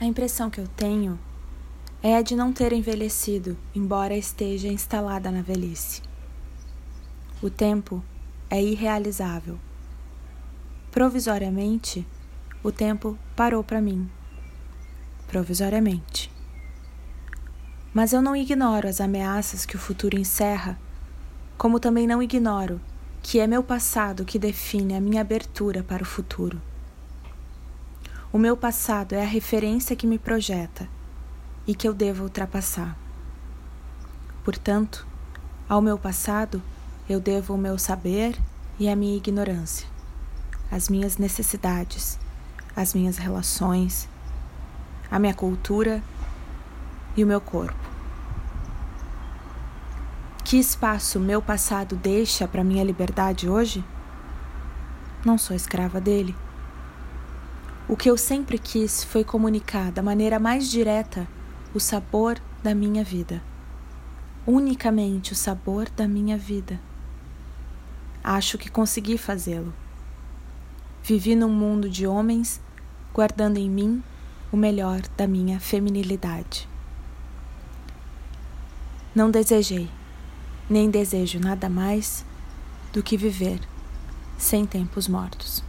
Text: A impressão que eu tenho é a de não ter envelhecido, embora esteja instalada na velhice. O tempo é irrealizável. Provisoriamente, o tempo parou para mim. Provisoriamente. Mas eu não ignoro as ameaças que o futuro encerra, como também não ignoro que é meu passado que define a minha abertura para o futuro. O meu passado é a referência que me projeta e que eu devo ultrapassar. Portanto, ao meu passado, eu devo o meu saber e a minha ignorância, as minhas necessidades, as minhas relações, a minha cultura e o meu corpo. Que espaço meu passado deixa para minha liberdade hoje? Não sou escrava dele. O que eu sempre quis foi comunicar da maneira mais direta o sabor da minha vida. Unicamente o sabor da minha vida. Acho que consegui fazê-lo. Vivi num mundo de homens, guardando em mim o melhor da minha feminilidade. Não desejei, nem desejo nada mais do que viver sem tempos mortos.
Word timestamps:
A 0.00 0.04
impressão 0.04 0.48
que 0.48 0.60
eu 0.60 0.68
tenho 0.68 1.18
é 2.02 2.16
a 2.16 2.22
de 2.22 2.36
não 2.36 2.52
ter 2.52 2.72
envelhecido, 2.72 3.56
embora 3.74 4.16
esteja 4.16 4.68
instalada 4.68 5.30
na 5.30 5.42
velhice. 5.42 6.02
O 7.42 7.50
tempo 7.50 8.02
é 8.48 8.62
irrealizável. 8.62 9.58
Provisoriamente, 10.90 12.06
o 12.62 12.70
tempo 12.70 13.18
parou 13.34 13.64
para 13.64 13.80
mim. 13.80 14.08
Provisoriamente. 15.26 16.30
Mas 17.92 18.12
eu 18.12 18.22
não 18.22 18.36
ignoro 18.36 18.86
as 18.86 19.00
ameaças 19.00 19.66
que 19.66 19.74
o 19.74 19.80
futuro 19.80 20.16
encerra, 20.16 20.78
como 21.56 21.80
também 21.80 22.06
não 22.06 22.22
ignoro 22.22 22.80
que 23.22 23.40
é 23.40 23.46
meu 23.46 23.62
passado 23.62 24.24
que 24.24 24.38
define 24.38 24.94
a 24.94 25.00
minha 25.00 25.20
abertura 25.20 25.82
para 25.82 26.02
o 26.02 26.06
futuro. 26.06 26.62
O 28.30 28.36
meu 28.36 28.58
passado 28.58 29.14
é 29.14 29.22
a 29.22 29.26
referência 29.26 29.96
que 29.96 30.06
me 30.06 30.18
projeta 30.18 30.86
e 31.66 31.74
que 31.74 31.88
eu 31.88 31.94
devo 31.94 32.24
ultrapassar. 32.24 32.94
Portanto, 34.44 35.06
ao 35.66 35.80
meu 35.80 35.96
passado, 35.96 36.62
eu 37.08 37.20
devo 37.20 37.54
o 37.54 37.58
meu 37.58 37.78
saber 37.78 38.38
e 38.78 38.86
a 38.86 38.94
minha 38.94 39.16
ignorância, 39.16 39.88
as 40.70 40.90
minhas 40.90 41.16
necessidades, 41.16 42.18
as 42.76 42.92
minhas 42.92 43.16
relações, 43.16 44.06
a 45.10 45.18
minha 45.18 45.32
cultura 45.32 46.02
e 47.16 47.24
o 47.24 47.26
meu 47.26 47.40
corpo. 47.40 47.78
Que 50.44 50.58
espaço 50.58 51.18
meu 51.18 51.40
passado 51.40 51.96
deixa 51.96 52.46
para 52.46 52.62
minha 52.62 52.84
liberdade 52.84 53.48
hoje? 53.48 53.82
Não 55.24 55.38
sou 55.38 55.56
escrava 55.56 55.98
dele. 55.98 56.36
O 57.88 57.96
que 57.96 58.10
eu 58.10 58.18
sempre 58.18 58.58
quis 58.58 59.02
foi 59.02 59.24
comunicar 59.24 59.90
da 59.90 60.02
maneira 60.02 60.38
mais 60.38 60.70
direta 60.70 61.26
o 61.72 61.80
sabor 61.80 62.38
da 62.62 62.74
minha 62.74 63.02
vida. 63.02 63.42
Unicamente 64.46 65.32
o 65.32 65.34
sabor 65.34 65.88
da 65.96 66.06
minha 66.06 66.36
vida. 66.36 66.78
Acho 68.22 68.58
que 68.58 68.70
consegui 68.70 69.16
fazê-lo. 69.16 69.72
Vivi 71.02 71.34
num 71.34 71.48
mundo 71.48 71.88
de 71.88 72.06
homens, 72.06 72.60
guardando 73.14 73.56
em 73.56 73.70
mim 73.70 74.02
o 74.52 74.56
melhor 74.56 75.00
da 75.16 75.26
minha 75.26 75.58
feminilidade. 75.58 76.68
Não 79.14 79.30
desejei, 79.30 79.88
nem 80.68 80.90
desejo 80.90 81.40
nada 81.40 81.70
mais 81.70 82.22
do 82.92 83.02
que 83.02 83.16
viver 83.16 83.60
sem 84.36 84.66
tempos 84.66 85.08
mortos. 85.08 85.67